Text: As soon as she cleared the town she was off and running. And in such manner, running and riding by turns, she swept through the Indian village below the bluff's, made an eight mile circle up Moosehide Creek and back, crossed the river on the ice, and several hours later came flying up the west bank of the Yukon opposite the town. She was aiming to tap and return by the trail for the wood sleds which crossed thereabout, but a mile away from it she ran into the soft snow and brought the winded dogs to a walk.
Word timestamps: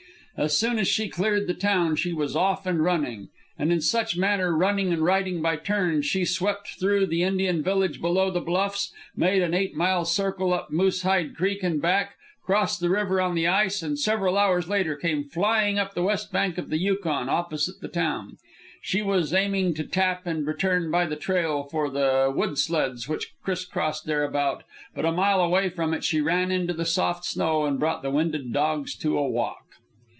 As 0.37 0.57
soon 0.57 0.79
as 0.79 0.87
she 0.87 1.07
cleared 1.09 1.45
the 1.45 1.53
town 1.53 1.97
she 1.97 2.13
was 2.13 2.35
off 2.37 2.65
and 2.65 2.81
running. 2.81 3.27
And 3.59 3.71
in 3.71 3.81
such 3.81 4.17
manner, 4.17 4.55
running 4.57 4.91
and 4.93 5.03
riding 5.03 5.39
by 5.41 5.57
turns, 5.57 6.05
she 6.07 6.23
swept 6.25 6.79
through 6.79 7.07
the 7.07 7.21
Indian 7.21 7.61
village 7.61 8.01
below 8.01 8.31
the 8.31 8.39
bluff's, 8.39 8.91
made 9.15 9.43
an 9.43 9.53
eight 9.53 9.75
mile 9.75 10.03
circle 10.05 10.51
up 10.53 10.71
Moosehide 10.71 11.35
Creek 11.35 11.61
and 11.61 11.79
back, 11.81 12.15
crossed 12.43 12.79
the 12.79 12.89
river 12.89 13.19
on 13.21 13.35
the 13.35 13.45
ice, 13.45 13.83
and 13.83 13.99
several 13.99 14.35
hours 14.37 14.67
later 14.69 14.95
came 14.95 15.25
flying 15.25 15.77
up 15.77 15.93
the 15.93 16.01
west 16.01 16.31
bank 16.31 16.57
of 16.57 16.69
the 16.69 16.79
Yukon 16.79 17.29
opposite 17.29 17.79
the 17.81 17.89
town. 17.89 18.37
She 18.81 19.01
was 19.03 19.33
aiming 19.35 19.75
to 19.75 19.83
tap 19.83 20.25
and 20.25 20.47
return 20.47 20.89
by 20.89 21.05
the 21.05 21.17
trail 21.17 21.63
for 21.69 21.87
the 21.89 22.33
wood 22.33 22.57
sleds 22.57 23.07
which 23.07 23.33
crossed 23.43 24.05
thereabout, 24.05 24.63
but 24.95 25.05
a 25.05 25.11
mile 25.11 25.41
away 25.41 25.69
from 25.69 25.93
it 25.93 26.03
she 26.03 26.21
ran 26.21 26.51
into 26.51 26.73
the 26.73 26.85
soft 26.85 27.25
snow 27.25 27.65
and 27.65 27.79
brought 27.79 28.01
the 28.01 28.09
winded 28.11 28.51
dogs 28.53 28.95
to 28.95 29.19
a 29.19 29.29
walk. 29.29 29.57